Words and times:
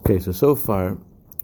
Okay, 0.00 0.18
so 0.18 0.32
so 0.32 0.56
far 0.56 0.96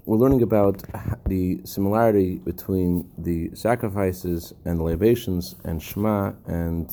we're 0.06 0.17
learning 0.17 0.41
about 0.41 0.83
the 1.26 1.60
similarity 1.64 2.38
between 2.38 3.10
the 3.18 3.50
sacrifices 3.54 4.54
and 4.64 4.82
libations 4.82 5.57
and 5.65 5.83
Shema 5.83 6.33
and 6.47 6.89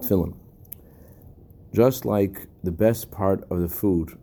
Tefillin. 0.00 0.36
Just 1.74 2.04
like 2.04 2.46
the 2.62 2.70
best 2.70 3.10
part 3.10 3.42
of 3.50 3.60
the 3.60 3.68
food 3.68 4.16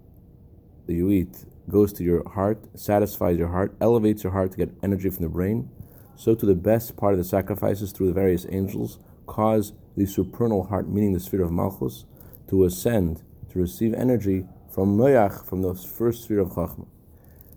that 0.88 0.94
you 0.94 1.12
eat 1.12 1.43
goes 1.70 1.91
to 1.93 2.04
your 2.04 2.27
heart, 2.29 2.59
satisfies 2.80 3.38
your 3.38 3.50
heart, 3.50 3.75
elevates 3.82 4.23
your 4.23 4.32
heart 4.32 4.52
to 4.52 4.57
get 4.57 4.71
energy 4.82 5.09
from 5.09 5.23
the 5.23 5.30
brain, 5.30 5.70
so 6.16 6.34
to 6.34 6.45
the 6.45 6.55
best 6.55 6.95
part 6.95 7.14
of 7.14 7.18
the 7.18 7.25
sacrifices 7.25 7.91
through 7.91 8.07
the 8.07 8.14
various 8.14 8.45
angels 8.50 9.00
cause 9.25 9.73
the 9.98 10.05
supernal 10.05 10.64
heart, 10.64 10.88
meaning 10.88 11.11
the 11.11 11.20
sphere 11.20 11.43
of 11.43 11.52
Malchus, 11.52 12.05
to 12.48 12.64
ascend, 12.64 13.21
to 13.52 13.59
receive 13.59 13.93
energy 13.93 14.45
from 14.73 14.97
Moyach, 14.97 15.45
from 15.45 15.61
the 15.61 15.75
first 15.75 16.23
sphere 16.23 16.39
of 16.39 16.49
Chachma. 16.49 16.87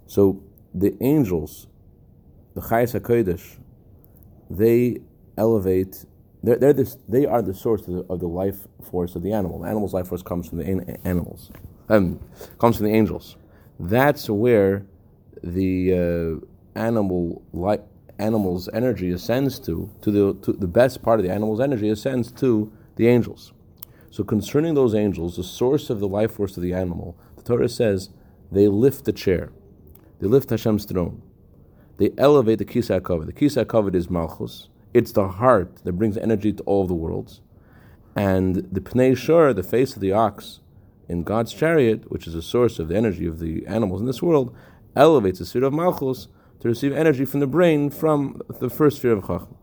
So 0.07 0.43
the 0.75 0.95
angels, 1.01 1.67
the 2.55 2.61
Chayas 2.61 2.99
HaKodesh, 2.99 3.57
they 4.51 4.99
elevate, 5.39 6.05
they're, 6.43 6.59
they're 6.59 6.73
this, 6.75 6.97
they 7.09 7.25
are 7.25 7.41
the 7.41 7.55
source 7.55 7.89
of 7.89 7.95
the, 7.95 8.01
of 8.13 8.21
the, 8.21 8.29
life 8.29 8.69
force 8.91 9.17
of 9.17 9.23
the 9.23 9.33
animal. 9.33 9.61
The 9.61 9.69
animal's 9.69 9.95
life 9.95 10.09
force 10.09 10.23
comes 10.23 10.49
from 10.49 10.59
the 10.59 10.65
an- 10.65 10.99
animals, 11.05 11.51
um, 11.89 12.21
comes 12.59 12.77
from 12.77 12.87
the 12.87 12.93
angels. 12.93 13.37
That's 13.81 14.29
where 14.29 14.87
the 15.43 16.43
uh, 16.45 16.79
animal 16.79 17.43
life 17.53 17.81
animal's 18.19 18.69
energy 18.73 19.11
ascends 19.11 19.59
to, 19.59 19.91
to 20.01 20.11
the, 20.11 20.35
to 20.43 20.53
the 20.53 20.67
best 20.67 21.03
part 21.03 21.21
of 21.21 21.27
the 21.27 21.33
animal's 21.33 21.61
energy 21.61 21.91
ascends 21.91 22.31
to 22.33 22.73
the 22.97 23.09
angels. 23.09 23.53
So 24.17 24.25
concerning 24.25 24.73
those 24.73 24.95
angels, 24.95 25.37
the 25.37 25.45
source 25.45 25.91
of 25.91 26.01
the 26.01 26.09
life 26.09 26.33
force 26.33 26.57
of 26.57 26.63
the 26.63 26.73
animal, 26.73 27.19
the 27.37 27.43
Torah 27.43 27.69
says 27.69 28.09
they 28.51 28.67
lift 28.67 29.05
the 29.05 29.13
chair. 29.13 29.53
They 30.21 30.27
lift 30.27 30.49
Hashem's 30.49 30.87
throne. 30.87 31.21
They 31.99 32.13
elevate 32.17 32.59
the 32.59 32.65
Kisa 32.65 32.99
HaKavod. 32.99 33.27
The 33.27 33.35
Kisa 33.35 33.67
HaKavod 33.67 33.95
is 33.95 34.09
Malchus. 34.09 34.71
It's 34.95 35.13
the 35.13 35.29
heart 35.29 35.85
that 35.85 35.99
brings 35.99 36.17
energy 36.17 36.55
to 36.55 36.63
all 36.63 36.87
the 36.87 36.95
worlds. 36.95 37.43
And 38.17 38.67
the 38.73 38.81
Pnei 38.81 39.19
Shor, 39.19 39.53
the 39.53 39.63
face 39.63 39.97
of 39.97 40.01
the 40.01 40.13
ox 40.13 40.61
in 41.11 41.23
God's 41.23 41.53
chariot, 41.53 42.11
which 42.11 42.27
is 42.27 42.35
a 42.35 42.41
source 42.41 42.79
of 42.79 42.89
the 42.89 42.97
energy 42.97 43.27
of 43.27 43.39
the 43.39 43.67
animals 43.67 44.01
in 44.01 44.07
this 44.07 44.23
world, 44.23 44.57
elevates 44.97 45.41
the 45.41 45.45
sphere 45.45 45.65
of 45.65 45.75
Malchus 45.75 46.29
to 46.61 46.69
receive 46.69 46.95
energy 46.95 47.27
from 47.27 47.41
the 47.41 47.47
brain 47.47 47.91
from 47.91 48.41
the 48.61 48.71
first 48.71 48.97
sphere 48.97 49.13
of 49.13 49.25
Chachma. 49.25 49.55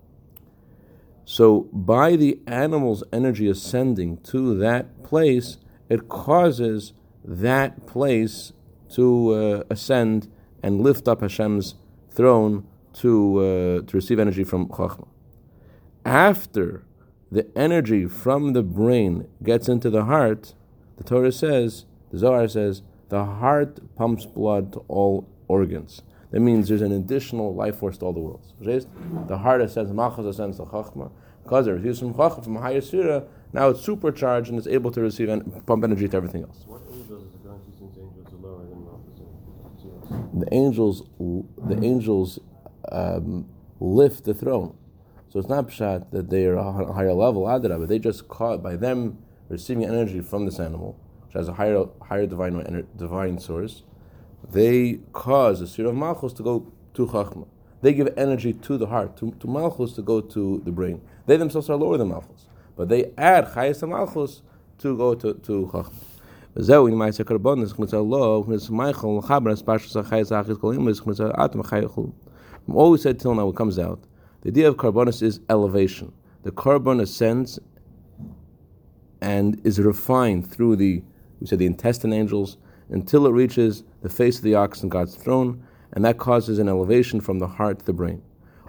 So, 1.25 1.69
by 1.71 2.15
the 2.15 2.39
animal's 2.47 3.03
energy 3.13 3.47
ascending 3.47 4.17
to 4.23 4.57
that 4.57 5.03
place, 5.03 5.57
it 5.89 6.09
causes 6.09 6.93
that 7.23 7.87
place 7.87 8.51
to 8.89 9.31
uh, 9.31 9.63
ascend 9.69 10.27
and 10.61 10.81
lift 10.81 11.07
up 11.07 11.21
Hashem's 11.21 11.75
throne 12.09 12.67
to, 12.93 13.39
uh, 13.39 13.87
to 13.87 13.97
receive 13.97 14.19
energy 14.19 14.43
from 14.43 14.67
Chachma. 14.67 15.07
After 16.05 16.83
the 17.31 17.47
energy 17.57 18.05
from 18.05 18.53
the 18.53 18.61
brain 18.61 19.27
gets 19.41 19.67
into 19.69 19.89
the 19.89 20.05
heart, 20.05 20.53
the 20.97 21.03
Torah 21.03 21.31
says, 21.31 21.85
the 22.11 22.19
Zohar 22.19 22.47
says, 22.47 22.81
the 23.09 23.23
heart 23.25 23.95
pumps 23.95 24.25
blood 24.25 24.73
to 24.73 24.79
all 24.87 25.27
organs. 25.47 26.01
That 26.33 26.39
means 26.39 26.67
there's 26.67 26.81
an 26.81 26.91
additional 26.91 27.53
life 27.53 27.77
force 27.77 27.99
to 27.99 28.05
all 28.05 28.13
the 28.13 28.19
worlds. 28.19 28.53
The 28.59 29.37
heart 29.37 29.61
ascends, 29.61 29.91
Malchus 29.93 30.25
ascends 30.25 30.57
to 30.57 30.63
Chachma. 30.63 31.11
Because 31.43 31.67
it 31.67 31.71
receives 31.71 31.99
from 31.99 32.15
Chachma, 32.15 32.43
from 32.43 32.57
a 32.57 32.59
higher 32.59 32.81
Sira, 32.81 33.23
now 33.53 33.69
it's 33.69 33.81
supercharged 33.81 34.49
and 34.49 34.57
it's 34.57 34.67
able 34.67 34.89
to 34.93 35.01
receive 35.01 35.29
and 35.29 35.63
pump 35.67 35.83
energy 35.83 36.07
to 36.07 36.17
everything 36.17 36.41
else. 36.41 36.63
What 36.65 36.81
angels 36.91 37.25
is 37.25 37.33
the 37.33 37.49
consciousness 37.49 37.97
angels 37.99 38.33
are 38.33 38.37
lower 38.37 38.65
than 40.23 40.39
The 40.39 40.51
angels, 40.51 41.03
the 41.19 41.83
angels 41.83 42.39
um, 42.91 43.47
lift 43.79 44.23
the 44.23 44.33
throne. 44.33 44.75
So 45.29 45.37
it's 45.37 45.49
not 45.49 45.67
pshat 45.67 46.09
that 46.09 46.31
they 46.31 46.45
are 46.47 46.57
on 46.57 46.83
a 46.89 46.93
higher 46.93 47.13
level, 47.13 47.43
adra, 47.43 47.79
but 47.79 47.89
they 47.89 47.99
just 47.99 48.27
caught 48.27 48.63
by 48.63 48.75
them 48.75 49.19
receiving 49.49 49.85
energy 49.85 50.21
from 50.21 50.45
this 50.45 50.59
animal, 50.59 50.99
which 51.27 51.33
has 51.35 51.47
a 51.47 51.53
higher, 51.53 51.85
higher 52.01 52.25
divine, 52.25 52.87
divine 52.97 53.37
source 53.37 53.83
they 54.51 54.99
cause 55.11 55.59
the 55.59 55.67
sphere 55.67 55.87
of 55.87 55.95
Malchus 55.95 56.33
to 56.33 56.43
go 56.43 56.71
to 56.93 57.07
Chachma. 57.07 57.47
They 57.81 57.93
give 57.93 58.13
energy 58.17 58.53
to 58.53 58.77
the 58.77 58.87
heart, 58.87 59.17
to, 59.17 59.31
to 59.39 59.47
Malchus 59.47 59.93
to 59.93 60.01
go 60.01 60.21
to 60.21 60.61
the 60.63 60.71
brain. 60.71 61.01
They 61.25 61.37
themselves 61.37 61.69
are 61.69 61.75
lower 61.75 61.97
than 61.97 62.09
Malchus, 62.09 62.47
but 62.75 62.89
they 62.89 63.11
add 63.17 63.47
Chayas 63.47 63.79
to 63.79 63.87
Malchus 63.87 64.41
to 64.79 64.97
go 64.97 65.15
to, 65.15 65.33
to 65.33 65.69
Chachma. 65.71 65.93
וזהו, 66.55 66.87
אם 66.87 66.97
מעשה 66.97 67.23
קרבון, 67.23 67.61
אז 67.61 67.73
חמצה 67.73 67.97
לא, 67.97 68.43
אז 68.53 68.69
מייכל, 68.69 69.21
חבר, 69.21 69.51
אז 69.51 69.61
פרשס 69.61 69.97
החייס 69.97 70.31
האחיס 70.31 70.57
קולים, 70.57 70.87
אז 70.87 70.99
חמצה 70.99 71.29
אתם 71.45 71.61
From 71.61 72.75
all 72.75 72.91
we 72.91 72.97
said 72.97 73.19
till 73.19 73.35
now, 73.35 73.49
it 73.49 73.55
comes 73.55 73.77
out. 73.77 73.99
The 74.41 74.49
idea 74.49 74.69
of 74.69 74.77
korbanos 74.77 75.21
is 75.21 75.39
elevation. 75.49 76.13
The 76.43 76.51
korban 76.51 77.01
ascends 77.01 77.59
and 79.21 79.59
is 79.65 79.79
refined 79.79 80.49
through 80.51 80.75
the, 80.77 81.03
we 81.39 81.47
said, 81.47 81.59
the 81.59 81.65
intestine 81.65 82.13
angels 82.13 82.57
until 82.89 83.25
it 83.25 83.31
reaches 83.31 83.83
the 84.03 84.09
face 84.09 84.37
of 84.37 84.43
the 84.43 84.53
ox 84.55 84.83
in 84.83 84.89
God's 84.89 85.15
throne, 85.15 85.65
and 85.93 86.05
that 86.05 86.19
causes 86.19 86.59
an 86.59 86.69
elevation 86.69 87.19
from 87.19 87.39
the 87.39 87.47
heart 87.47 87.79
to 87.79 87.85
the 87.85 87.93
brain. 87.93 88.21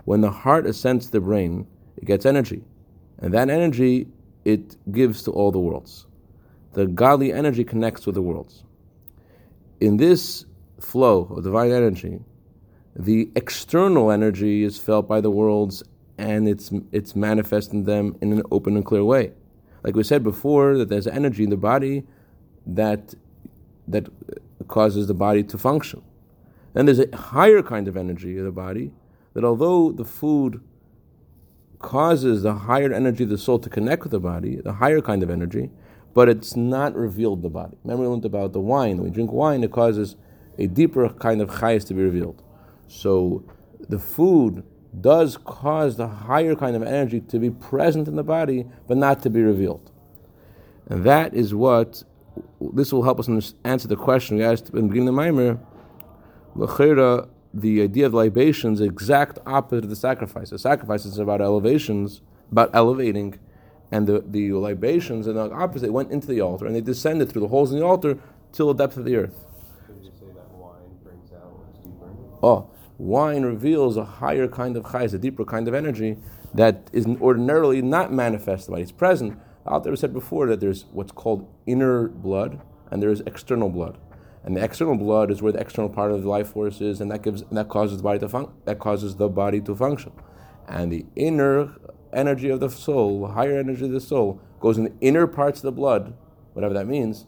When 0.04 0.22
the 0.22 0.30
heart 0.30 0.66
ascends 0.66 1.06
to 1.06 1.12
the 1.12 1.20
brain, 1.20 1.66
it 1.96 2.06
gets 2.06 2.24
energy, 2.24 2.62
and 3.18 3.34
that 3.34 3.50
energy 3.50 4.06
it 4.44 4.76
gives 4.92 5.22
to 5.24 5.30
all 5.32 5.50
the 5.50 5.58
worlds. 5.58 6.06
The 6.72 6.86
godly 6.86 7.32
energy 7.32 7.64
connects 7.64 8.06
with 8.06 8.14
the 8.14 8.22
worlds. 8.22 8.64
In 9.80 9.96
this 9.96 10.44
flow 10.80 11.26
of 11.36 11.44
divine 11.44 11.70
energy, 11.70 12.20
the 12.96 13.30
external 13.36 14.10
energy 14.10 14.64
is 14.64 14.78
felt 14.78 15.08
by 15.08 15.20
the 15.20 15.30
worlds 15.30 15.82
and 16.16 16.48
it's 16.48 16.70
it's 16.92 17.16
manifest 17.16 17.72
in 17.72 17.84
them 17.84 18.16
in 18.20 18.32
an 18.32 18.42
open 18.52 18.76
and 18.76 18.84
clear 18.84 19.04
way. 19.04 19.32
Like 19.82 19.96
we 19.96 20.04
said 20.04 20.22
before, 20.22 20.78
that 20.78 20.88
there's 20.88 21.06
energy 21.06 21.44
in 21.44 21.50
the 21.50 21.56
body 21.56 22.04
that 22.66 23.14
that 23.88 24.08
causes 24.68 25.06
the 25.06 25.14
body 25.14 25.42
to 25.42 25.58
function. 25.58 26.02
Then 26.72 26.86
there's 26.86 26.98
a 26.98 27.16
higher 27.16 27.62
kind 27.62 27.88
of 27.88 27.96
energy 27.96 28.36
of 28.38 28.44
the 28.44 28.52
body 28.52 28.92
that 29.34 29.44
although 29.44 29.92
the 29.92 30.04
food 30.04 30.60
causes 31.78 32.42
the 32.42 32.54
higher 32.54 32.92
energy 32.92 33.24
of 33.24 33.30
the 33.30 33.38
soul 33.38 33.58
to 33.58 33.68
connect 33.68 34.02
with 34.02 34.12
the 34.12 34.20
body, 34.20 34.56
the 34.56 34.74
higher 34.74 35.00
kind 35.00 35.22
of 35.22 35.30
energy, 35.30 35.70
but 36.14 36.28
it's 36.28 36.56
not 36.56 36.94
revealed 36.94 37.38
in 37.38 37.42
the 37.42 37.50
body. 37.50 37.76
Remember 37.84 38.04
we 38.04 38.08
learned 38.08 38.24
about 38.24 38.52
the 38.52 38.60
wine. 38.60 38.96
When 38.96 39.04
we 39.04 39.10
drink 39.10 39.32
wine, 39.32 39.62
it 39.64 39.72
causes 39.72 40.16
a 40.58 40.66
deeper 40.66 41.08
kind 41.08 41.40
of 41.40 41.50
chayas 41.50 41.86
to 41.88 41.94
be 41.94 42.02
revealed. 42.02 42.42
So 42.86 43.44
the 43.88 43.98
food 43.98 44.64
does 45.00 45.36
cause 45.36 45.96
the 45.96 46.06
higher 46.06 46.54
kind 46.54 46.76
of 46.76 46.82
energy 46.82 47.20
to 47.20 47.38
be 47.38 47.50
present 47.50 48.06
in 48.06 48.16
the 48.16 48.22
body, 48.22 48.66
but 48.86 48.96
not 48.96 49.22
to 49.22 49.30
be 49.30 49.42
revealed. 49.42 49.90
And 50.86 51.04
that 51.04 51.34
is 51.34 51.54
what 51.54 52.04
this 52.72 52.92
will 52.92 53.02
help 53.02 53.20
us 53.20 53.54
answer 53.64 53.88
the 53.88 53.96
question 53.96 54.36
we 54.38 54.44
asked 54.44 54.70
in 54.70 54.76
the 54.76 54.82
beginning 54.82 55.08
of 55.08 55.14
the 55.14 55.20
Maimer. 55.20 55.58
L'chera, 56.54 57.28
the 57.52 57.82
idea 57.82 58.06
of 58.06 58.14
libations, 58.14 58.80
is 58.80 58.88
exact 58.88 59.38
opposite 59.46 59.84
of 59.84 59.90
the 59.90 59.96
sacrifice. 59.96 60.50
The 60.50 60.58
sacrifice 60.58 61.04
is 61.04 61.18
about 61.18 61.40
elevations, 61.40 62.22
about 62.50 62.70
elevating, 62.74 63.38
and 63.90 64.06
the, 64.06 64.24
the 64.26 64.52
libations 64.52 65.26
and 65.26 65.36
the 65.36 65.50
opposite 65.52 65.86
They 65.86 65.90
went 65.90 66.10
into 66.10 66.26
the 66.26 66.40
altar 66.40 66.66
and 66.66 66.74
they 66.74 66.80
descended 66.80 67.30
through 67.30 67.42
the 67.42 67.48
holes 67.48 67.72
in 67.72 67.78
the 67.78 67.84
altar 67.84 68.18
till 68.52 68.72
the 68.72 68.74
depth 68.74 68.96
of 68.96 69.04
the 69.04 69.16
earth. 69.16 69.34
Could 69.86 70.02
you 70.02 70.10
say 70.18 70.26
that 70.34 70.50
wine 70.50 70.96
brings 71.02 71.32
out 71.32 71.52
what's 71.52 71.78
deeper? 71.78 72.06
Oh, 72.42 72.70
wine 72.98 73.42
reveals 73.42 73.96
a 73.96 74.04
higher 74.04 74.48
kind 74.48 74.76
of 74.76 74.84
chayes, 74.84 75.14
a 75.14 75.18
deeper 75.18 75.44
kind 75.44 75.68
of 75.68 75.74
energy 75.74 76.16
that 76.54 76.88
is 76.92 77.06
ordinarily 77.20 77.82
not 77.82 78.12
manifested, 78.12 78.70
but 78.70 78.80
it's 78.80 78.92
present, 78.92 79.38
there, 79.66 79.92
we 79.92 79.96
said 79.96 80.12
before 80.12 80.46
that 80.48 80.60
there's 80.60 80.84
what's 80.92 81.12
called 81.12 81.48
inner 81.66 82.08
blood 82.08 82.60
and 82.90 83.02
there 83.02 83.10
is 83.10 83.22
external 83.26 83.68
blood. 83.68 83.98
And 84.44 84.56
the 84.56 84.62
external 84.62 84.96
blood 84.96 85.30
is 85.30 85.40
where 85.40 85.52
the 85.52 85.60
external 85.60 85.88
part 85.88 86.12
of 86.12 86.22
the 86.22 86.28
life 86.28 86.48
force 86.48 86.82
is, 86.82 87.00
and 87.00 87.10
that 87.10 87.22
gives 87.22 87.42
and 87.42 87.56
that 87.56 87.68
causes 87.68 87.96
the 87.96 88.02
body 88.02 88.18
to 88.18 88.28
fun- 88.28 88.52
that 88.66 88.78
causes 88.78 89.16
the 89.16 89.28
body 89.28 89.60
to 89.62 89.74
function. 89.74 90.12
And 90.68 90.92
the 90.92 91.06
inner 91.16 91.72
energy 92.12 92.50
of 92.50 92.60
the 92.60 92.68
soul, 92.68 93.26
higher 93.28 93.58
energy 93.58 93.86
of 93.86 93.92
the 93.92 94.00
soul, 94.00 94.40
goes 94.60 94.76
in 94.76 94.84
the 94.84 94.92
inner 95.00 95.26
parts 95.26 95.60
of 95.60 95.62
the 95.62 95.72
blood, 95.72 96.14
whatever 96.52 96.74
that 96.74 96.86
means, 96.86 97.26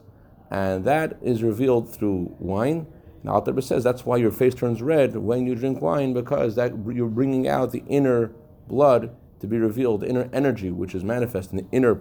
and 0.50 0.84
that 0.84 1.16
is 1.22 1.42
revealed 1.42 1.92
through 1.92 2.34
wine. 2.38 2.86
And 3.22 3.30
Alter 3.30 3.58
says 3.62 3.82
that's 3.82 4.04
why 4.04 4.18
your 4.18 4.30
face 4.30 4.54
turns 4.54 4.82
red 4.82 5.16
when 5.16 5.46
you 5.46 5.54
drink 5.54 5.80
wine 5.80 6.12
because 6.12 6.54
that 6.56 6.72
you're 6.92 7.08
bringing 7.08 7.48
out 7.48 7.72
the 7.72 7.82
inner 7.88 8.32
blood 8.68 9.16
to 9.40 9.46
be 9.46 9.58
revealed, 9.58 10.02
the 10.02 10.08
inner 10.08 10.28
energy 10.32 10.70
which 10.70 10.94
is 10.94 11.02
manifest 11.02 11.50
in 11.50 11.56
the 11.56 11.66
inner 11.72 11.94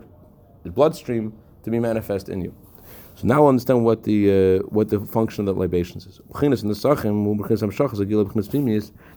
bloodstream 0.71 1.33
to 1.63 1.71
be 1.71 1.79
manifest 1.79 2.29
in 2.29 2.41
you. 2.41 2.53
So 3.15 3.27
now 3.27 3.41
we'll 3.41 3.49
understand 3.49 3.85
what 3.85 4.03
the 4.03 4.59
uh, 4.59 4.59
what 4.67 4.89
the 4.89 4.99
function 4.99 5.47
of 5.47 5.55
the 5.55 5.61
libations 5.61 6.05
is. 6.05 6.19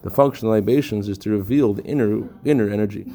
The 0.03 0.11
function 0.11 0.49
of 0.49 0.55
libations 0.55 1.09
is 1.09 1.19
to 1.19 1.31
reveal 1.31 1.75
the 1.75 1.83
inner 1.83 2.23
inner 2.45 2.71
energy. 2.71 3.12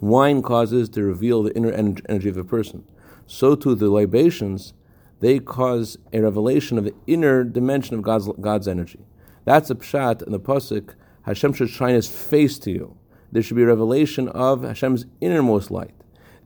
Wine 0.00 0.42
causes 0.42 0.88
to 0.90 1.02
reveal 1.02 1.42
the 1.42 1.56
inner 1.56 1.72
energy 1.72 2.28
of 2.28 2.36
a 2.36 2.44
person. 2.44 2.84
So 3.26 3.56
too 3.56 3.74
the 3.74 3.90
libations, 3.90 4.74
they 5.20 5.38
cause 5.38 5.98
a 6.12 6.20
revelation 6.20 6.78
of 6.78 6.84
the 6.84 6.94
inner 7.06 7.44
dimension 7.44 7.94
of 7.96 8.02
God's, 8.02 8.28
God's 8.40 8.68
energy. 8.68 9.00
That's 9.44 9.70
a 9.70 9.74
pshat 9.74 10.22
in 10.22 10.32
the 10.32 10.40
pasuk. 10.40 10.94
Hashem 11.22 11.52
should 11.52 11.70
shine 11.70 11.94
His 11.94 12.08
face 12.08 12.58
to 12.60 12.70
you. 12.70 12.96
There 13.32 13.42
should 13.42 13.56
be 13.56 13.62
a 13.62 13.66
revelation 13.66 14.28
of 14.28 14.62
Hashem's 14.62 15.06
innermost 15.20 15.70
light. 15.70 15.94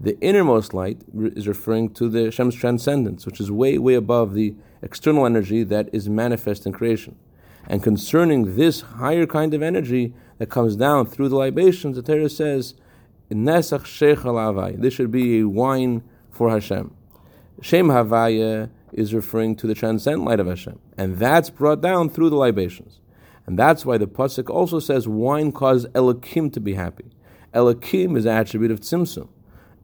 The 0.01 0.19
innermost 0.21 0.75
light 0.75 1.03
is 1.15 1.47
referring 1.47 1.95
to 1.95 2.09
the 2.09 2.25
Hashem's 2.25 2.57
transcendence, 2.57 3.25
which 3.25 3.41
is 3.41 3.53
way, 3.53 3.79
way 3.79 3.95
above 3.95 4.35
the 4.35 4.55
external 4.83 5.27
energy 5.27 5.63
that 5.65 5.89
is 5.93 6.09
manifest 6.09 6.67
in 6.67 6.73
creation. 6.73 7.17
And 7.69 7.83
concerning 7.83 8.57
this 8.57 8.81
higher 8.81 9.27
kind 9.27 9.55
of 9.55 9.63
energy 9.63 10.15
that 10.39 10.51
comes 10.51 10.75
down 10.75 11.07
through 11.07 11.29
the 11.29 11.37
libations, 11.37 11.97
the 11.97 12.03
Torah 12.03 12.29
says, 12.29 12.75
Nesach 13.31 14.81
This 14.81 14.95
should 14.95 15.13
be 15.13 15.41
a 15.41 15.49
wine 15.49 16.03
for 16.31 16.51
Hashem. 16.51 16.95
Shem 17.60 17.88
Havaya 17.88 18.70
is 18.93 19.14
referring 19.14 19.56
to 19.56 19.66
the 19.66 19.75
transcendent 19.75 20.25
light 20.25 20.40
of 20.40 20.46
Hashem. 20.46 20.78
And 20.96 21.19
that's 21.19 21.50
brought 21.50 21.81
down 21.81 22.10
through 22.10 22.31
the 22.31 22.37
libations. 22.37 23.00
And 23.46 23.58
that's 23.58 23.84
why 23.84 23.99
the 23.99 24.06
Pasuk 24.06 24.49
also 24.50 24.78
says 24.78 25.08
wine 25.08 25.52
causes 25.52 25.90
Elohim 25.94 26.50
to 26.50 26.60
be 26.60 26.75
happy. 26.75 27.10
Elohim 27.52 28.16
is 28.16 28.25
an 28.25 28.37
attribute 28.37 28.70
of 28.70 28.81
Tzimtzum. 28.81 29.28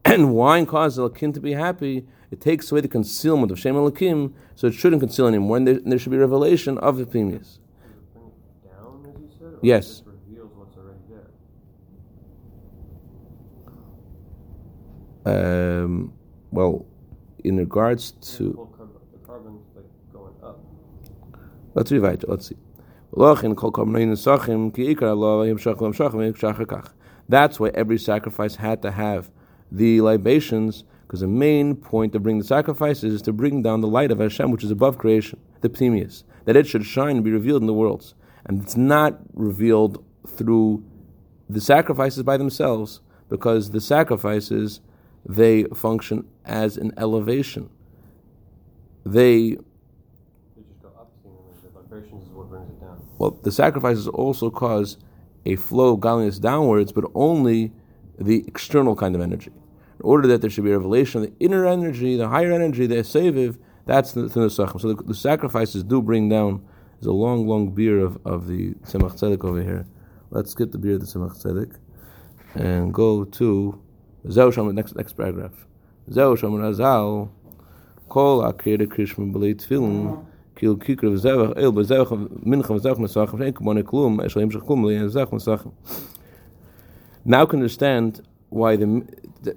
And 0.05 0.33
wine 0.33 0.65
causes 0.65 0.97
Elohim 0.97 1.33
to 1.33 1.41
be 1.41 1.53
happy. 1.53 2.07
It 2.31 2.39
takes 2.39 2.71
away 2.71 2.81
the 2.81 2.87
concealment 2.87 3.51
of 3.51 3.59
Shem 3.59 3.75
Elohim, 3.75 4.33
so 4.55 4.67
it 4.67 4.73
shouldn't 4.73 5.01
conceal 5.01 5.27
anymore, 5.27 5.57
and 5.57 5.67
there, 5.67 5.75
and 5.75 5.91
there 5.91 5.99
should 5.99 6.11
be 6.11 6.17
revelation 6.17 6.77
of 6.77 6.97
the 6.97 7.05
Pnimius. 7.05 7.59
Down, 8.63 9.05
as 9.13 9.19
you 9.19 9.29
said? 9.37 9.53
Or 9.53 9.59
Yes. 9.61 9.99
It 9.99 10.05
reveals 10.07 10.51
what's 10.55 10.77
already 10.77 10.99
there. 15.25 15.83
Um, 15.83 16.13
well, 16.51 16.85
in 17.43 17.57
regards 17.57 18.11
to. 18.11 18.69
the 19.11 19.17
korban's 19.27 19.65
like 19.75 19.85
going 20.13 20.33
up. 20.43 20.59
Let's 21.73 21.91
read 21.91 22.23
it. 22.23 22.29
Let's 22.29 22.47
see. 22.47 22.57
L'ochin 23.11 23.55
kol 23.55 23.71
korbanon 23.71 24.11
nesachim 24.11 24.73
ki 24.73 24.95
ikar 24.95 25.17
lo 25.17 25.45
yimshach 25.45 25.79
l'mshach 25.81 26.11
v'yimshach 26.11 26.57
hakach. 26.57 26.91
That's 27.27 27.59
why 27.59 27.69
every 27.73 27.97
sacrifice 27.97 28.55
had 28.55 28.81
to 28.81 28.91
have 28.91 29.29
the 29.71 30.01
libations, 30.01 30.83
because 31.03 31.19
the 31.19 31.27
main 31.27 31.75
point 31.75 32.15
of 32.15 32.23
bringing 32.23 32.41
the 32.41 32.47
sacrifices 32.47 33.13
is 33.13 33.21
to 33.23 33.33
bring 33.33 33.61
down 33.61 33.81
the 33.81 33.87
light 33.87 34.11
of 34.11 34.19
Hashem, 34.19 34.51
which 34.51 34.63
is 34.63 34.71
above 34.71 34.97
creation, 34.97 35.39
the 35.61 35.69
pnimius, 35.69 36.23
that 36.45 36.55
it 36.55 36.65
should 36.65 36.85
shine 36.85 37.17
and 37.17 37.23
be 37.23 37.31
revealed 37.31 37.61
in 37.61 37.67
the 37.67 37.73
worlds. 37.73 38.15
And 38.45 38.63
it's 38.63 38.75
not 38.75 39.19
revealed 39.33 40.03
through 40.27 40.83
the 41.47 41.61
sacrifices 41.61 42.23
by 42.23 42.37
themselves, 42.37 43.01
because 43.29 43.69
the 43.69 43.81
sacrifices 43.81 44.81
they 45.25 45.63
function 45.65 46.27
as 46.45 46.77
an 46.77 46.93
elevation. 46.97 47.69
They 49.05 49.51
They 49.51 50.63
just 50.67 50.81
go 50.81 50.89
up 50.99 51.11
seemingly. 51.21 51.53
The 51.63 51.79
libations 51.79 52.23
is 52.23 52.29
what 52.29 52.49
brings 52.49 52.69
it 52.69 52.79
down. 52.81 53.01
Well, 53.17 53.31
the 53.43 53.51
sacrifices 53.51 54.07
also 54.07 54.49
cause 54.49 54.97
a 55.45 55.55
flow 55.55 55.93
of 55.93 55.99
godliness 55.99 56.39
downwards, 56.39 56.91
but 56.91 57.05
only 57.15 57.71
the 58.19 58.43
external 58.47 58.95
kind 58.95 59.15
of 59.15 59.21
energy. 59.21 59.51
In 59.99 60.05
order 60.05 60.27
that 60.27 60.41
there 60.41 60.49
should 60.49 60.63
be 60.63 60.71
a 60.71 60.77
revelation 60.77 61.23
of 61.23 61.27
the 61.27 61.33
inner 61.39 61.65
energy, 61.65 62.15
the 62.15 62.27
higher 62.27 62.51
energy, 62.51 62.87
the 62.87 62.95
seviv, 62.95 63.57
that's 63.85 64.11
the, 64.11 64.23
the 64.23 64.41
nesachim. 64.41 64.79
So 64.79 64.93
the, 64.93 65.03
the 65.03 65.15
sacrifices 65.15 65.83
do 65.83 66.01
bring 66.01 66.29
down. 66.29 66.65
There's 66.99 67.07
a 67.07 67.11
long, 67.13 67.47
long 67.47 67.71
beer 67.71 67.99
of, 67.99 68.19
of 68.25 68.47
the 68.47 68.73
Tzemach 68.85 69.17
Tzedek 69.19 69.43
over 69.43 69.61
here. 69.61 69.85
Let's 70.31 70.51
skip 70.51 70.71
the 70.71 70.77
beer 70.77 70.95
of 70.95 71.01
the 71.01 71.07
Tzemach 71.07 71.41
Tzedek 71.41 71.75
and 72.55 72.93
go 72.93 73.23
to 73.23 73.81
Zeu 74.27 74.51
Shom, 74.51 74.73
next, 74.73 74.95
next 74.95 75.13
paragraph. 75.13 75.65
Zeu 76.11 76.35
Shom 76.35 76.53
Razal, 76.53 77.29
Kol 78.09 78.41
Akir 78.41 78.79
Krishma 78.87 79.31
B'lei 79.31 79.55
Tfilin, 79.55 80.25
Kil 80.55 80.75
Kikr 80.75 81.03
V'zevach, 81.03 81.53
El 81.57 81.71
B'zevach, 81.71 82.43
Mincha 82.43 82.79
V'zevach 82.79 82.97
Nesachim, 82.97 83.39
Shein 83.39 83.53
Kumone 83.53 83.83
Klum, 83.83 84.19
Eshel 84.19 84.43
Yimshach 84.43 84.65
Klum, 84.65 84.83
L'yin 84.83 85.09
Zevach 85.09 85.29
Nesachim. 85.29 85.71
Now 87.25 87.45
can 87.45 87.59
understand 87.59 88.21
why 88.49 88.75
the 88.75 88.85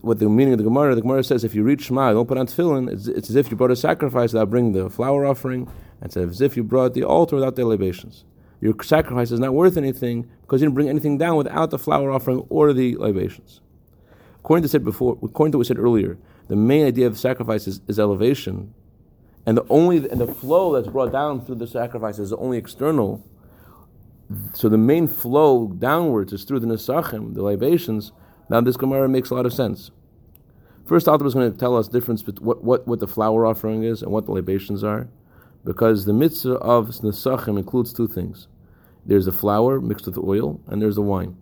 what 0.03 0.19
the 0.19 0.29
meaning 0.29 0.53
of 0.53 0.59
the 0.59 0.65
Gemara. 0.65 0.95
The 0.95 1.01
Gemara 1.01 1.25
says 1.25 1.45
if 1.45 1.55
you 1.55 1.63
read 1.63 1.81
Shema, 1.81 2.13
don't 2.13 2.29
put 2.29 2.39
on 2.39 2.47
tefillin. 2.47 2.93
It's, 2.93 3.09
it's 3.09 3.31
as 3.31 3.37
if 3.37 3.51
you 3.51 3.57
brought 3.57 3.71
a 3.71 3.77
sacrifice 3.77 4.33
without 4.33 4.51
bringing 4.51 4.73
the 4.73 4.91
flour 4.91 5.27
offering, 5.27 5.63
and 6.01 6.07
it's 6.07 6.17
as 6.17 6.41
if 6.41 6.57
you 6.57 6.63
brought 6.63 6.95
the 6.95 7.05
altar 7.05 7.37
without 7.37 7.57
the 7.57 7.67
libations. 7.67 8.25
Your 8.61 8.75
sacrifice 8.83 9.33
is 9.33 9.41
not 9.41 9.55
worth 9.55 9.77
anything 9.77 10.29
because 10.43 10.61
you 10.61 10.67
didn't 10.67 10.75
bring 10.75 10.89
anything 10.89 11.19
down 11.19 11.37
without 11.37 11.71
the 11.71 11.79
flour 11.79 12.13
offering 12.13 12.47
or 12.49 12.73
the 12.73 12.97
libations. 12.97 13.61
According 14.43 14.63
to 14.63 14.69
said 14.69 14.85
before, 14.85 15.17
according 15.23 15.53
to 15.53 15.59
what 15.59 15.61
we 15.61 15.67
said 15.67 15.79
earlier, 15.79 16.19
the 16.49 16.57
main 16.57 16.85
idea 16.85 17.07
of 17.07 17.17
sacrifice 17.17 17.69
is, 17.69 17.81
is 17.87 18.01
elevation, 18.01 18.75
and 19.47 19.57
the 19.57 19.65
only 19.71 19.99
and 20.11 20.21
the 20.21 20.27
flow 20.27 20.73
that's 20.73 20.89
brought 20.89 21.13
down 21.13 21.45
through 21.45 21.57
the 21.57 21.67
sacrifice 21.67 22.19
is 22.19 22.33
only 22.33 22.59
external. 22.59 23.25
So 24.55 24.69
the 24.69 24.79
main 24.79 25.07
flow 25.07 25.69
downwards 25.69 26.33
is 26.33 26.43
through 26.43 26.61
the 26.61 26.67
nesachim, 26.67 27.35
the 27.35 27.43
libations. 27.43 28.13
Now 28.49 28.61
this 28.61 28.77
Gemara 28.77 29.09
makes 29.09 29.31
a 29.31 29.35
lot 29.35 29.47
of 29.47 29.53
sense. 29.53 29.93
First, 30.87 31.07
Alter 31.07 31.27
is 31.27 31.35
going 31.35 31.53
to 31.53 31.57
tell 31.57 31.77
us 31.77 31.87
the 31.87 31.99
difference 31.99 32.23
between 32.23 32.45
what, 32.45 32.65
what, 32.65 32.89
what 32.89 32.99
the 32.99 33.07
flour 33.07 33.47
offering 33.47 33.85
is 33.85 34.03
and 34.03 34.11
what 34.11 34.27
the 34.27 34.33
libations 34.33 34.83
are, 34.83 35.09
because 35.65 36.05
the 36.05 36.13
mitzvah 36.13 36.55
of 36.55 36.89
nesachim 36.89 37.57
includes 37.59 37.93
two 37.93 38.09
things. 38.09 38.49
There's 39.07 39.27
the 39.27 39.33
flour 39.33 39.81
mixed 39.81 40.07
with 40.07 40.19
oil, 40.19 40.61
and 40.67 40.83
there's 40.83 40.97
the 40.97 41.03
wine. 41.03 41.37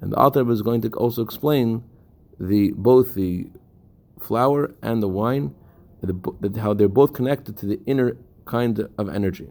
And 0.00 0.12
the 0.12 0.16
Alter 0.16 0.50
is 0.50 0.62
going 0.62 0.80
to 0.82 0.88
also 0.90 1.22
explain 1.22 1.84
the 2.38 2.72
both 2.72 3.14
the 3.14 3.48
flour 4.20 4.74
and 4.82 5.02
the 5.02 5.08
wine, 5.08 5.54
the, 6.00 6.60
how 6.60 6.74
they're 6.74 6.88
both 6.88 7.12
connected 7.12 7.56
to 7.58 7.66
the 7.66 7.80
inner 7.86 8.16
kind 8.44 8.88
of 8.98 9.08
energy. 9.08 9.48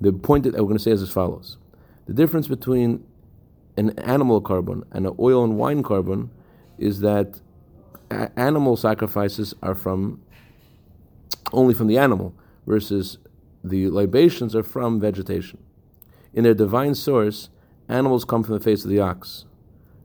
The 0.00 0.12
point 0.12 0.44
that 0.44 0.54
we're 0.54 0.60
going 0.62 0.76
to 0.76 0.82
say 0.82 0.92
is 0.92 1.02
as 1.02 1.10
follows: 1.10 1.58
the 2.06 2.12
difference 2.12 2.48
between 2.48 3.04
an 3.76 3.90
animal 3.98 4.42
korban 4.42 4.84
and 4.90 5.06
an 5.06 5.14
oil 5.18 5.44
and 5.44 5.56
wine 5.56 5.82
korban 5.82 6.30
is 6.78 7.00
that 7.00 7.40
animal 8.36 8.76
sacrifices 8.76 9.54
are 9.62 9.74
from 9.74 10.20
only 11.52 11.74
from 11.74 11.86
the 11.86 11.98
animal, 11.98 12.34
versus 12.66 13.18
the 13.62 13.88
libations 13.88 14.54
are 14.54 14.62
from 14.62 15.00
vegetation. 15.00 15.58
In 16.34 16.44
their 16.44 16.54
divine 16.54 16.94
source, 16.94 17.50
animals 17.88 18.24
come 18.24 18.42
from 18.42 18.54
the 18.54 18.60
face 18.60 18.84
of 18.84 18.90
the 18.90 19.00
ox. 19.00 19.44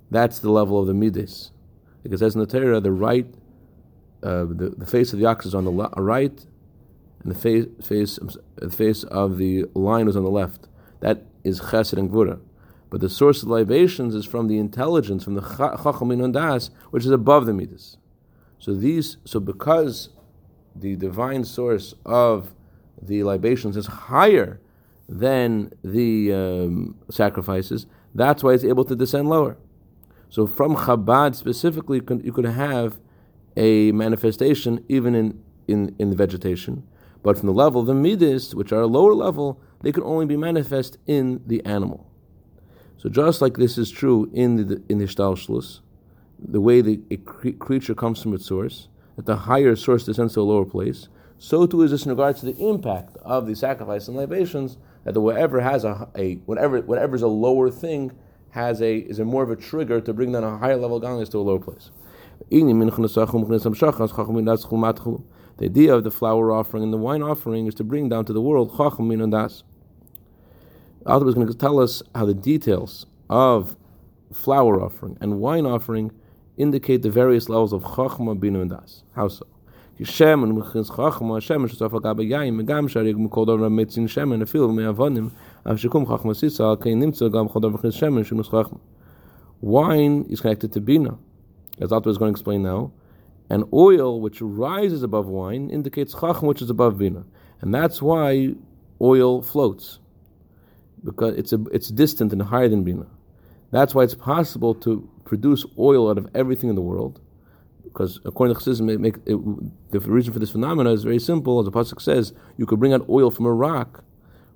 That's 0.09 0.39
the 0.39 0.51
level 0.51 0.79
of 0.79 0.87
the 0.87 0.93
midas. 0.93 1.51
Because 2.03 2.21
as 2.21 2.35
in 2.35 2.41
the 2.41 2.47
Torah, 2.47 2.79
the 2.79 2.91
right, 2.91 3.27
uh, 4.21 4.45
the, 4.45 4.73
the 4.77 4.85
face 4.85 5.13
of 5.13 5.19
the 5.19 5.25
ox 5.25 5.45
is 5.45 5.55
on 5.55 5.63
the 5.63 5.71
le- 5.71 5.93
right, 5.97 6.45
and 7.23 7.31
the 7.31 7.39
face, 7.39 7.65
face, 7.81 8.19
the 8.55 8.69
face 8.69 9.03
of 9.05 9.37
the 9.37 9.65
lion 9.73 10.07
is 10.07 10.15
on 10.15 10.23
the 10.23 10.29
left. 10.29 10.67
That 10.99 11.23
is 11.43 11.59
chesed 11.59 11.97
and 11.97 12.09
gvura. 12.09 12.39
But 12.89 13.01
the 13.01 13.09
source 13.09 13.41
of 13.41 13.49
libations 13.49 14.13
is 14.13 14.25
from 14.25 14.47
the 14.47 14.59
intelligence, 14.59 15.23
from 15.23 15.33
the 15.35 15.41
cha- 15.41 15.77
chachamin 15.77 16.23
and 16.23 16.33
das, 16.33 16.69
which 16.91 17.05
is 17.05 17.11
above 17.11 17.45
the 17.45 17.53
midas. 17.53 17.97
So 18.59 18.73
these, 18.73 19.17
so 19.25 19.39
because 19.39 20.09
the 20.75 20.95
divine 20.95 21.43
source 21.43 21.95
of 22.05 22.53
the 23.01 23.23
libations 23.23 23.75
is 23.77 23.87
higher 23.87 24.59
than 25.09 25.73
the 25.83 26.33
um, 26.33 26.95
sacrifices, 27.09 27.87
that's 28.15 28.43
why 28.43 28.53
it's 28.53 28.63
able 28.63 28.85
to 28.85 28.95
descend 28.95 29.27
lower. 29.27 29.57
So 30.33 30.47
from 30.47 30.75
Chabad 30.75 31.35
specifically, 31.35 32.01
you 32.23 32.31
could, 32.31 32.45
have 32.45 32.99
a 33.55 33.91
manifestation 33.91 34.83
even 34.89 35.13
in, 35.13 35.43
in, 35.67 35.95
in 35.99 36.09
the 36.09 36.15
vegetation. 36.15 36.87
But 37.21 37.37
from 37.37 37.45
the 37.45 37.53
level 37.53 37.81
of 37.81 37.85
the 37.85 37.93
midas, 37.93 38.55
which 38.55 38.71
are 38.71 38.81
a 38.81 38.87
lower 38.87 39.13
level, 39.13 39.61
they 39.83 39.91
can 39.91 40.01
only 40.01 40.25
be 40.25 40.35
manifest 40.35 40.97
in 41.05 41.43
the 41.45 41.63
animal. 41.65 42.09
So 42.97 43.09
just 43.09 43.43
like 43.43 43.57
this 43.57 43.77
is 43.77 43.91
true 43.91 44.27
in 44.33 44.55
the 44.55 44.81
in 44.89 44.97
the 44.97 45.05
Shtalshlus, 45.05 45.81
the 46.39 46.59
way 46.59 46.81
the 46.81 46.97
cre- 47.25 47.51
creature 47.51 47.93
comes 47.93 48.19
from 48.19 48.33
its 48.33 48.47
source, 48.47 48.87
that 49.17 49.27
the 49.27 49.35
higher 49.35 49.75
source 49.75 50.03
descends 50.03 50.33
to 50.33 50.41
a 50.41 50.49
lower 50.49 50.65
place, 50.65 51.09
so 51.37 51.67
too 51.67 51.83
is 51.83 51.91
this 51.91 52.05
in 52.05 52.09
regards 52.09 52.39
to 52.39 52.47
the 52.47 52.57
impact 52.67 53.17
of 53.17 53.45
the 53.45 53.55
sacrifice 53.55 54.07
and 54.07 54.17
libations, 54.17 54.77
that 55.03 55.13
the 55.13 55.21
whatever 55.21 55.61
has 55.61 55.83
a, 55.83 56.09
a 56.15 56.35
whatever 56.47 56.81
whatever 56.81 57.15
is 57.15 57.21
a 57.21 57.27
lower 57.27 57.69
thing 57.69 58.11
has 58.53 58.81
a 58.81 58.97
is 58.97 59.17
a 59.17 59.25
more 59.25 59.41
of 59.41 59.49
a 59.49 59.55
trigger 59.55 59.99
to 59.99 60.13
bring 60.13 60.31
down 60.31 60.43
a 60.43 60.57
higher 60.57 60.77
level 60.77 61.01
gangas 61.01 61.29
to 61.31 61.39
a 61.39 61.41
lower 61.41 61.59
place. 61.59 61.89
The 65.57 65.65
idea 65.65 65.95
of 65.95 66.03
the 66.03 66.11
flour 66.11 66.51
offering 66.51 66.83
and 66.83 66.93
the 66.93 66.97
wine 66.97 67.23
offering 67.23 67.67
is 67.67 67.75
to 67.75 67.83
bring 67.83 68.09
down 68.09 68.25
to 68.25 68.33
the 68.33 68.41
world 68.41 68.77
chacham 68.77 69.07
min 69.07 69.27
das. 69.31 69.63
Alter 71.05 71.27
is 71.27 71.35
going 71.35 71.47
to 71.47 71.55
tell 71.55 71.79
us 71.79 72.03
how 72.13 72.25
the 72.25 72.35
details 72.35 73.07
of 73.27 73.75
flour 74.31 74.81
offering 74.81 75.17
and 75.19 75.39
wine 75.39 75.65
offering 75.65 76.11
indicate 76.55 77.01
the 77.01 77.09
various 77.09 77.49
levels 77.49 77.73
of 77.73 77.83
chachma 77.83 78.39
binu 78.39 78.61
and 78.61 78.69
das. 78.69 79.03
How 79.15 79.29
so? 79.29 79.47
כשמן 79.99 80.51
ומכריז 80.51 80.89
חכמה, 80.89 81.37
השמן 81.37 81.67
שסוף 81.67 81.93
וגם 81.93 82.87
שהריג 82.87 83.15
מכל 83.19 83.45
דבר 83.45 83.69
מצין 83.69 84.07
שמן, 84.07 84.41
אפילו 84.41 84.71
אף 85.63 85.85
חכמה 86.07 86.33
סיסה, 86.33 86.69
על 86.69 86.75
כן 86.75 86.99
נמצא 86.99 87.27
גם 87.27 87.45
בכל 87.45 87.59
דבר 87.59 87.69
מכריז 87.69 87.93
שמן 87.93 88.21
חכמה. 88.43 88.79
Wine 89.63 90.25
is 90.29 90.41
connected 90.41 90.73
to 90.73 90.81
bina, 90.81 91.17
as 91.79 91.93
Alter 91.93 92.09
is 92.09 92.17
going 92.17 92.33
to 92.33 92.37
explain 92.37 92.63
now, 92.63 92.91
and 93.49 93.63
oil 93.71 94.19
which 94.19 94.41
rises 94.41 95.03
above 95.03 95.27
wine 95.27 95.69
indicates 95.69 96.13
chachma 96.13 96.43
which 96.43 96.61
is 96.61 96.69
above 96.69 96.97
bina, 96.97 97.23
and 97.61 97.73
that's 97.73 98.01
why 98.01 98.53
oil 98.99 99.41
floats, 99.41 99.99
because 101.05 101.33
it's 101.37 101.53
a, 101.53 101.59
it's 101.71 101.87
distant 101.87 102.33
and 102.33 102.41
higher 102.41 102.67
than 102.67 102.83
bina. 102.83 103.07
That's 103.71 103.95
why 103.95 104.03
it's 104.03 104.15
possible 104.15 104.75
to 104.85 105.09
produce 105.23 105.65
oil 105.79 106.09
out 106.09 106.17
of 106.17 106.27
everything 106.35 106.69
in 106.69 106.75
the 106.75 106.81
world, 106.81 107.21
because 107.93 108.19
according 108.25 108.55
to 108.55 108.59
Chassidism, 108.59 108.91
it 108.91 108.99
make, 108.99 109.17
it, 109.27 109.37
the 109.91 109.99
reason 109.99 110.33
for 110.33 110.39
this 110.39 110.49
phenomena 110.49 110.91
is 110.91 111.03
very 111.03 111.19
simple. 111.19 111.59
As 111.59 111.65
the 111.65 111.71
pasuk 111.71 112.01
says, 112.01 112.33
you 112.57 112.65
could 112.65 112.79
bring 112.79 112.91
out 112.91 113.07
oil 113.07 113.29
from 113.29 113.45
a 113.45 113.53
rock. 113.53 114.03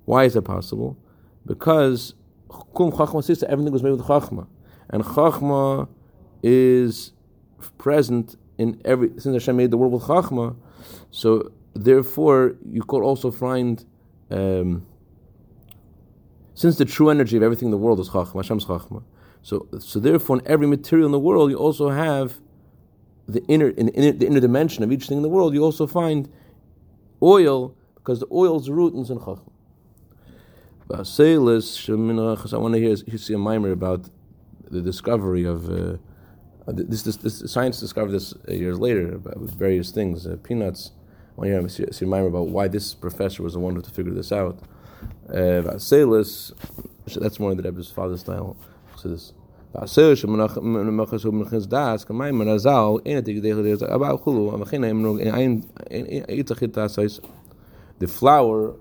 Why 0.06 0.24
is 0.24 0.34
that 0.34 0.42
possible? 0.42 0.98
Because 1.46 2.14
kum 2.48 2.90
chachma 2.90 3.44
everything 3.44 3.72
was 3.72 3.82
made 3.84 3.92
with 3.92 4.02
chachma, 4.02 4.48
and 4.90 5.04
chachma 5.04 5.88
is 6.42 7.12
present 7.76 8.34
in 8.58 8.80
every. 8.84 9.10
Since 9.18 9.36
Hashem 9.36 9.56
made 9.56 9.70
the 9.70 9.76
world 9.76 9.92
with 9.92 10.02
chachma, 10.02 10.56
so 11.12 11.52
therefore 11.74 12.56
you 12.68 12.82
could 12.82 13.02
also 13.02 13.30
find. 13.30 13.84
Um, 14.30 14.84
since 16.54 16.76
the 16.76 16.84
true 16.84 17.08
energy 17.08 17.36
of 17.36 17.44
everything 17.44 17.68
in 17.68 17.70
the 17.70 17.78
world 17.78 18.00
is 18.00 18.08
chachma, 18.08 18.34
Hashem's 18.34 18.64
chachma, 18.64 19.04
so 19.42 19.68
so 19.78 20.00
therefore 20.00 20.40
in 20.40 20.42
every 20.48 20.66
material 20.66 21.06
in 21.06 21.12
the 21.12 21.20
world 21.20 21.52
you 21.52 21.56
also 21.56 21.90
have 21.90 22.40
the 23.28 23.44
inner 23.46 23.68
in, 23.68 23.88
in 23.90 24.18
the 24.18 24.26
inner 24.26 24.40
dimension 24.40 24.82
of 24.82 24.90
each 24.90 25.06
thing 25.06 25.18
in 25.18 25.22
the 25.22 25.28
world. 25.28 25.54
You 25.54 25.62
also 25.62 25.86
find 25.86 26.28
oil 27.22 27.76
because 27.94 28.20
the 28.20 28.28
oil's 28.32 28.70
root 28.70 28.94
is 28.94 29.10
in 29.10 29.18
chachma. 29.18 29.40
I 30.90 32.56
want 32.56 32.74
to 32.74 32.80
hear 32.80 32.96
you 33.06 33.18
see 33.18 33.34
a 33.34 33.38
mimer 33.38 33.72
about 33.72 34.08
the 34.70 34.80
discovery 34.80 35.44
of 35.44 35.68
uh, 35.68 35.98
this, 36.66 37.02
this, 37.02 37.16
this, 37.16 37.50
Science 37.50 37.80
discovered 37.80 38.12
this 38.12 38.34
years 38.48 38.78
later 38.78 39.14
about, 39.14 39.38
with 39.38 39.54
various 39.54 39.90
things, 39.90 40.26
uh, 40.26 40.36
peanuts. 40.42 40.92
I 41.36 41.40
want 41.40 41.68
to 41.70 41.82
hear 41.82 41.92
see, 41.92 42.04
a 42.04 42.08
mimer 42.08 42.28
about 42.28 42.48
why 42.48 42.68
this 42.68 42.94
professor 42.94 43.42
was 43.42 43.52
the 43.52 43.60
one 43.60 43.80
to 43.80 43.90
figure 43.90 44.12
this 44.12 44.32
out. 44.32 44.58
Uh, 45.28 45.60
that's 45.62 45.92
more 47.38 47.50
of 47.50 47.56
the 47.58 47.62
Rebbe's 47.62 47.90
father 47.90 48.16
style. 48.16 48.56
So 48.96 49.10
this. 49.10 49.32
The 57.98 58.06
flour 58.06 58.74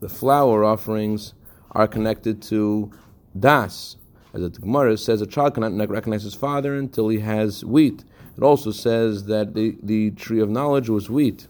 the 0.00 0.08
flour 0.08 0.64
offerings 0.64 1.34
are 1.72 1.86
connected 1.86 2.42
to 2.42 2.90
das. 3.38 3.96
As 4.32 4.40
the 4.40 4.48
Gemara 4.48 4.96
says, 4.96 5.20
a 5.20 5.26
child 5.26 5.54
cannot 5.54 5.88
recognize 5.88 6.22
his 6.22 6.34
father 6.34 6.74
until 6.76 7.08
he 7.08 7.20
has 7.20 7.64
wheat. 7.64 8.04
It 8.36 8.42
also 8.42 8.70
says 8.70 9.26
that 9.26 9.54
the, 9.54 9.76
the 9.82 10.12
tree 10.12 10.40
of 10.40 10.48
knowledge 10.48 10.88
was 10.88 11.10
wheat. 11.10 11.48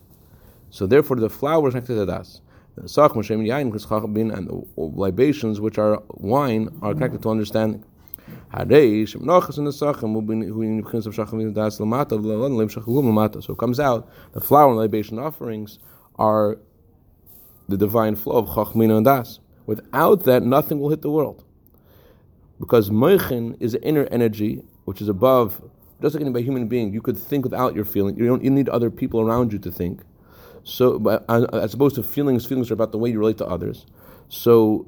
So 0.71 0.87
therefore, 0.87 1.16
the 1.16 1.30
flour 1.30 1.69
is 1.69 1.75
connected 1.75 1.95
to 1.95 2.07
das. 2.07 2.40
The 2.83 4.33
and 4.35 4.49
the 4.49 4.63
libations, 4.77 5.61
which 5.61 5.79
are 5.79 6.03
wine, 6.09 6.69
are 6.83 6.95
connected 6.95 7.23
to 7.23 7.31
understanding. 7.31 7.85
So 8.53 8.63
it 13.53 13.59
comes 13.59 13.81
out 13.81 14.09
the 14.33 14.41
flour 14.41 14.69
and 14.69 14.79
libation 14.79 15.19
offerings 15.19 15.79
are 16.17 16.59
the 17.69 17.77
divine 17.77 18.17
flow 18.17 18.37
of 18.37 18.49
Chachmina 18.49 18.97
and 18.97 19.05
Das. 19.05 19.41
Without 19.67 20.25
that, 20.25 20.43
nothing 20.43 20.81
will 20.81 20.89
hit 20.89 21.03
the 21.03 21.11
world. 21.11 21.45
Because 22.59 22.91
Moichin 22.91 23.57
is 23.61 23.75
inner 23.77 24.07
energy 24.11 24.63
which 24.85 25.01
is 25.01 25.09
above, 25.09 25.63
just 26.03 26.15
like 26.15 26.25
any 26.25 26.43
human 26.43 26.67
being, 26.67 26.93
you 26.93 27.01
could 27.01 27.17
think 27.17 27.45
without 27.45 27.75
your 27.75 27.85
feeling. 27.85 28.17
You 28.17 28.27
don't 28.27 28.43
you 28.43 28.51
need 28.51 28.69
other 28.69 28.91
people 28.91 29.21
around 29.21 29.53
you 29.53 29.59
to 29.61 29.71
think. 29.71 30.03
So, 30.64 31.02
uh, 31.07 31.47
as 31.52 31.75
opposed 31.75 31.97
to 31.97 32.02
feelings, 32.02 32.47
feelings 32.47 32.71
are 32.71 32.75
about 32.75 32.93
the 32.93 32.99
way 32.99 33.11
you 33.11 33.19
relate 33.19 33.38
to 33.38 33.47
others. 33.47 33.87
So, 34.29 34.87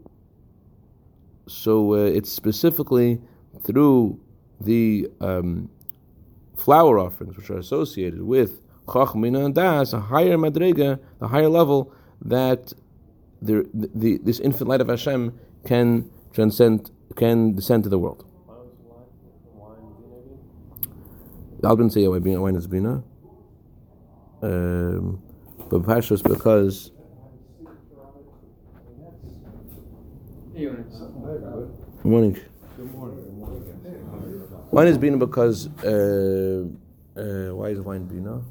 so 1.46 1.94
uh, 1.94 1.96
it's 1.96 2.30
specifically 2.30 3.20
through 3.64 4.20
the 4.60 5.08
um, 5.20 5.70
flour 6.56 6.98
offerings, 6.98 7.36
which 7.36 7.50
are 7.50 7.58
associated 7.58 8.22
with 8.22 8.60
Chachmina 8.86 9.44
and 9.44 9.54
Das, 9.54 9.92
a 9.92 10.00
higher 10.00 10.36
madrega, 10.36 10.98
the 11.18 11.28
higher 11.28 11.48
level 11.48 11.92
that 12.20 12.72
the, 13.40 13.68
the, 13.72 14.18
this 14.22 14.40
infinite 14.40 14.68
light 14.68 14.80
of 14.80 14.88
Hashem 14.88 15.38
can 15.66 16.10
transcend, 16.32 16.90
can 17.16 17.54
descend 17.54 17.84
to 17.84 17.88
the 17.88 17.98
world. 17.98 18.24
Albin 21.64 21.90
say 21.90 22.06
wine 22.08 22.56
is 22.56 22.66
bina, 22.66 23.04
um, 24.42 25.22
but 25.72 25.82
Pashas 25.84 26.22
because. 26.22 26.90
Good 30.54 32.04
morning. 32.04 32.38
Wine 34.70 34.86
is 34.86 34.98
bina 34.98 35.16
because 35.16 35.68
uh, 35.82 36.64
uh, 37.16 37.54
why 37.54 37.68
is 37.68 37.80
wine 37.80 38.04
bina? 38.04 38.42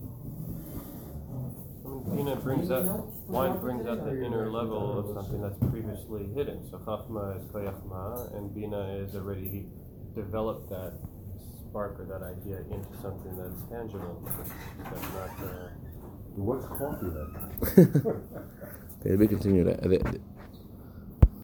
Bina 2.15 2.35
brings 2.37 2.71
up 2.71 2.85
wine 3.27 3.57
brings 3.59 3.85
out 3.85 4.03
the 4.03 4.25
inner 4.25 4.49
level 4.49 4.97
of 4.97 5.13
something 5.13 5.41
that's 5.43 5.59
previously 5.69 6.27
hidden. 6.33 6.67
So 6.71 6.79
Chachma 6.79 7.37
is 7.37 7.43
Koyachma, 7.51 8.35
and 8.35 8.53
Bina 8.53 8.95
is 8.95 9.15
already 9.15 9.67
developed 10.15 10.71
that 10.71 10.93
spark 11.69 11.99
or 11.99 12.05
that 12.05 12.23
idea 12.25 12.61
into 12.61 12.89
something 12.99 13.37
that's 13.37 13.61
tangible. 13.69 14.27
That's 14.83 15.01
not. 15.13 15.29
Uh, 15.47 15.90
What's 16.35 16.65
coffee 16.65 17.07
then? 17.07 17.35
okay, 19.01 19.15
we 19.15 19.27
continue 19.27 19.63
that. 19.65 20.21